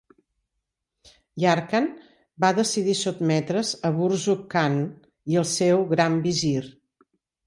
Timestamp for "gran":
5.93-6.17